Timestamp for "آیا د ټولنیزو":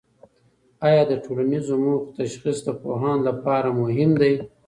0.87-1.75